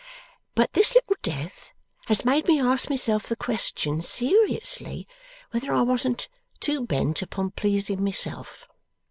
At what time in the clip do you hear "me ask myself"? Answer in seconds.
2.47-3.27